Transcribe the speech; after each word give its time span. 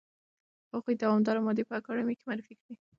هغوی 0.73 0.95
دواړه 1.01 1.39
مادې 1.45 1.63
په 1.67 1.73
اکاډمۍ 1.79 2.13
کې 2.17 2.25
معرفي 2.29 2.55
کړې. 2.61 2.75